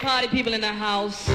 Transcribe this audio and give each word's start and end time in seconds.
Party 0.00 0.28
people 0.28 0.54
in 0.54 0.62
the 0.62 0.66
house. 0.66 1.28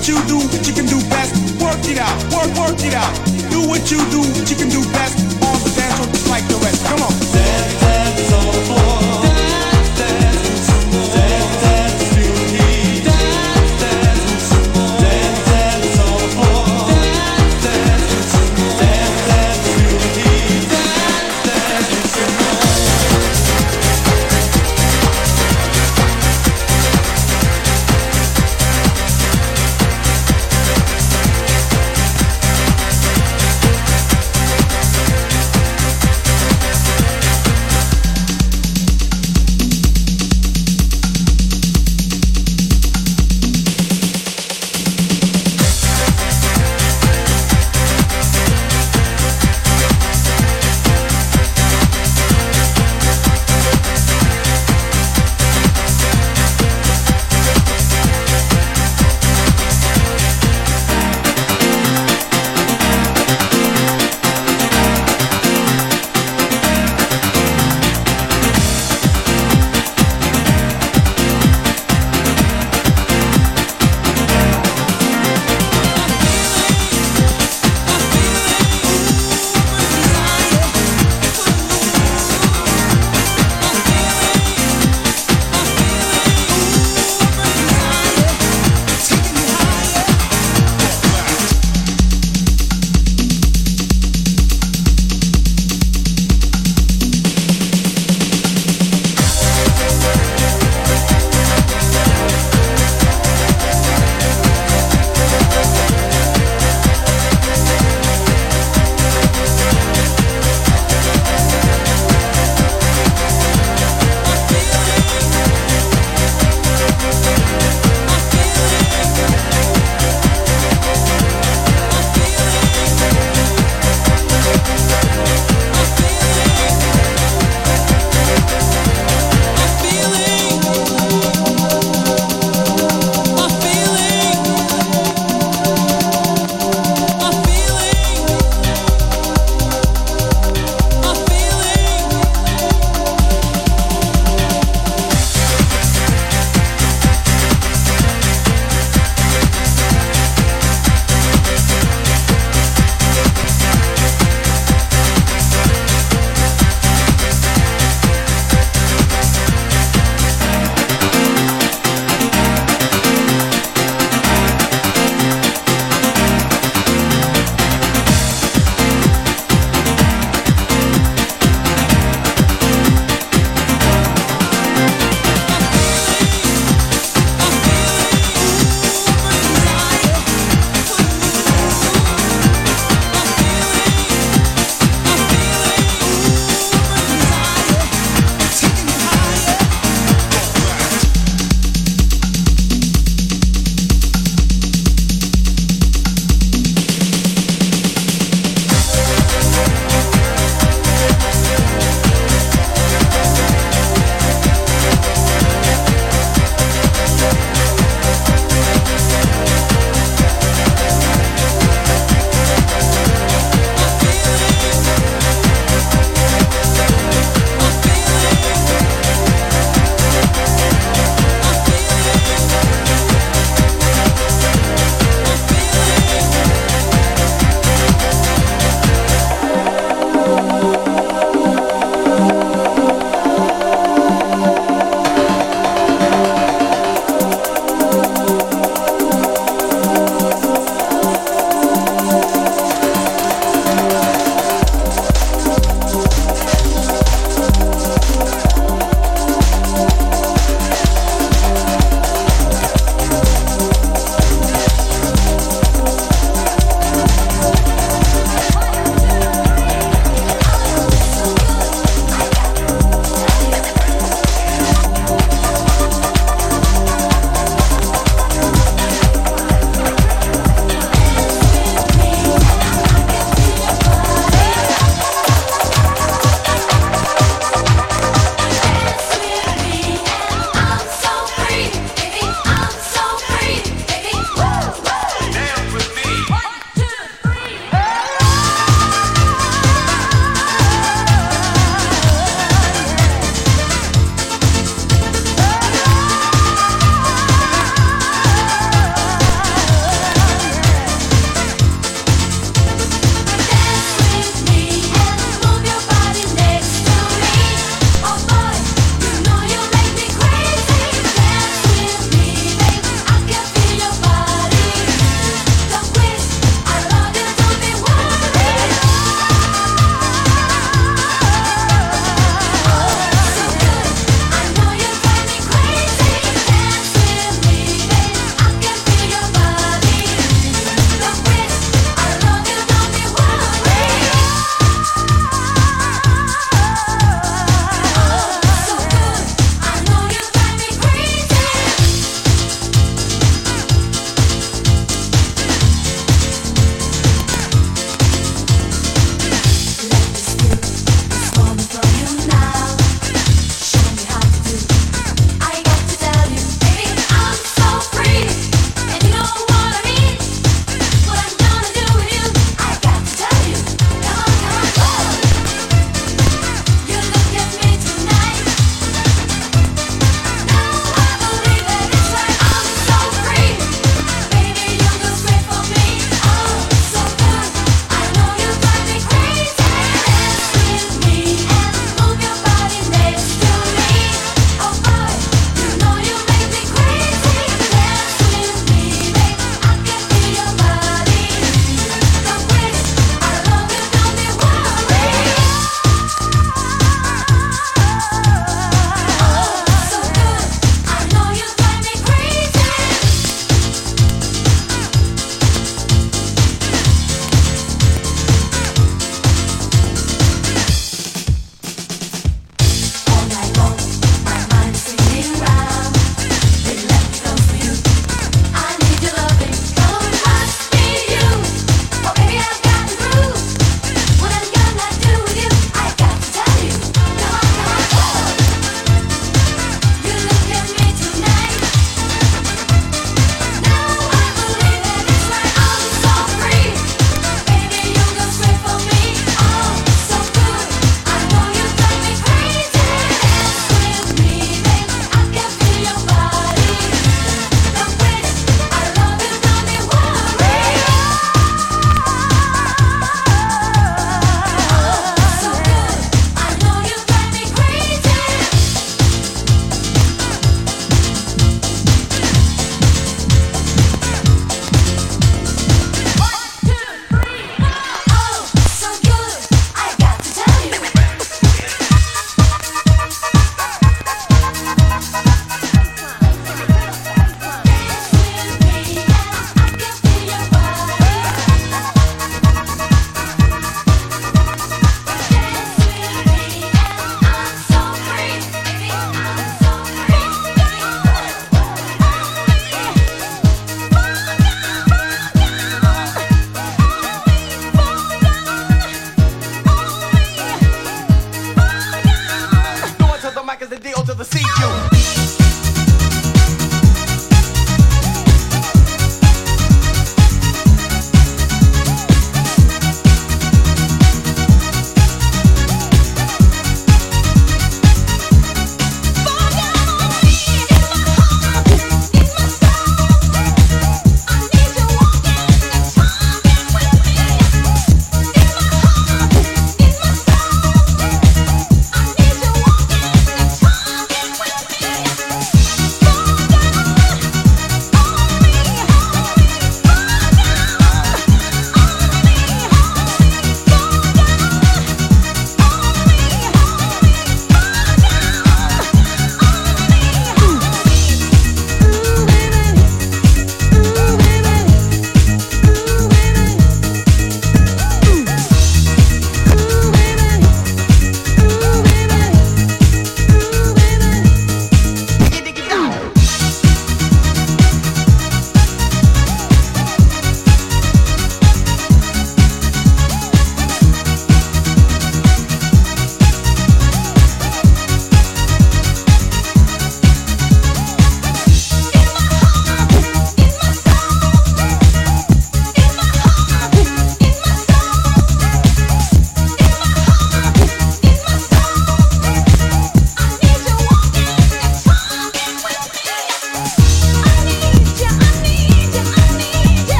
what 0.00 0.08
you 0.08 0.26
do, 0.26 0.36
what 0.38 0.66
you 0.66 0.72
can 0.72 0.86
do 0.86 0.98
best. 1.10 1.60
Work 1.60 1.84
it 1.84 1.98
out, 1.98 2.16
work, 2.32 2.48
work 2.56 2.80
it 2.80 2.94
out. 2.94 3.14
Do 3.50 3.68
what 3.68 3.90
you 3.90 3.98
do, 4.08 4.20
what 4.20 4.48
you 4.48 4.56
can 4.56 4.70
do 4.70 4.80
best. 4.92 5.18
All 5.44 5.58
the 5.58 5.70
dance 5.76 6.06
just 6.06 6.30
like 6.30 6.48
the 6.48 6.56
rest. 6.56 6.86
Come 6.86 7.02
on. 7.02 7.19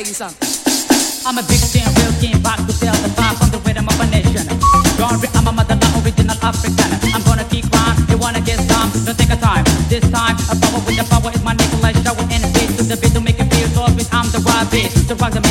tell 0.00 0.08
you 0.08 0.14
something. 0.14 0.48
I'm 1.28 1.36
a 1.36 1.44
big 1.44 1.60
damn 1.76 1.92
real 2.00 2.14
game 2.24 2.40
box 2.40 2.64
with 2.64 2.80
the 2.80 2.88
vibes 2.88 3.40
on 3.44 3.50
the 3.52 3.60
rhythm 3.60 3.84
of 3.84 4.00
a 4.00 4.06
nation. 4.08 4.48
Sorry, 4.96 5.28
I'm 5.36 5.46
a 5.46 5.52
mother, 5.52 5.76
not 5.76 5.92
original 6.00 6.36
African. 6.40 6.88
I'm 7.12 7.22
gonna 7.28 7.44
keep 7.44 7.68
rhyme. 7.68 7.96
You 8.08 8.16
wanna 8.16 8.40
get 8.40 8.60
some? 8.64 8.88
Don't 9.04 9.18
take 9.18 9.28
a 9.28 9.36
time. 9.36 9.64
This 9.92 10.04
time, 10.08 10.36
a 10.48 10.56
power 10.56 10.80
with 10.88 10.96
the 10.96 11.04
power 11.04 11.28
is 11.28 11.42
my 11.44 11.52
nigga. 11.52 11.82
Like 11.84 11.96
shower 12.00 12.24
in 12.32 12.40
a 12.40 12.48
bitch 12.56 12.72
to 12.80 12.82
the 12.88 12.96
beat 12.96 13.12
to 13.12 13.20
make 13.20 13.36
it 13.36 13.52
feel 13.52 13.68
so 13.76 13.92
sweet. 13.92 14.08
I'm 14.08 14.24
the 14.32 14.40
right 14.40 14.64
bitch. 14.72 14.96
The 15.04 15.14
rock 15.20 15.36
that 15.36 15.44